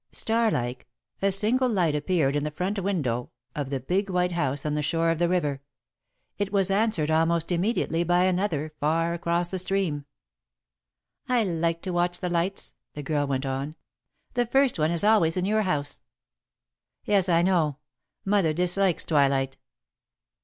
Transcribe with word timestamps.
Star 0.11 0.49
like, 0.49 0.87
a 1.21 1.31
single 1.31 1.69
light 1.69 1.93
appeared 1.93 2.35
in 2.35 2.43
the 2.43 2.49
front 2.49 2.79
window 2.79 3.29
of 3.53 3.69
the 3.69 3.79
big 3.79 4.09
white 4.09 4.31
house 4.31 4.65
on 4.65 4.73
the 4.73 4.81
shore 4.81 5.11
of 5.11 5.19
the 5.19 5.29
river. 5.29 5.61
It 6.39 6.51
was 6.51 6.71
answered 6.71 7.11
almost 7.11 7.51
immediately 7.51 8.03
by 8.03 8.23
another, 8.23 8.71
far 8.79 9.13
across 9.13 9.51
the 9.51 9.59
stream. 9.59 10.05
"I 11.29 11.43
like 11.43 11.83
to 11.83 11.93
watch 11.93 12.19
the 12.19 12.31
lights," 12.31 12.73
the 12.95 13.03
girl 13.03 13.27
went 13.27 13.45
on. 13.45 13.75
"The 14.33 14.47
first 14.47 14.79
one 14.79 14.89
is 14.89 15.03
always 15.03 15.37
in 15.37 15.45
your 15.45 15.61
house." 15.61 16.01
"Yes, 17.05 17.29
I 17.29 17.43
know. 17.43 17.77
Mother 18.25 18.53
dislikes 18.53 19.05
twilight." 19.05 19.55